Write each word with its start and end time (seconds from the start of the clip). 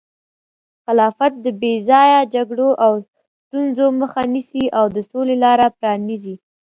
خلافت 0.83 1.31
د 1.43 1.45
بې 1.61 1.73
ځایه 1.89 2.19
جګړو 2.33 2.69
او 2.85 2.91
ستونزو 3.45 3.85
مخه 3.99 4.21
نیسي 4.33 4.65
او 4.77 4.85
د 4.95 4.97
سولې 5.09 5.35
لاره 5.43 5.67
پرانیزي. 5.77 6.35